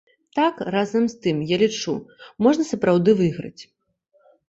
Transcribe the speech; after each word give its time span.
Так, 0.37 0.63
разам 0.75 1.05
з 1.13 1.19
тым 1.27 1.45
я 1.55 1.61
лічу, 1.65 1.95
можна 2.49 2.69
сапраўды 2.73 3.19
выйграць. 3.25 3.61